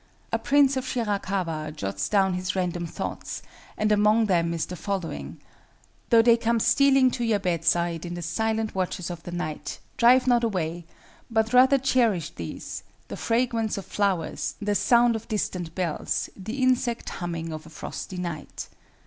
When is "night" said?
9.31-9.77, 18.17-18.69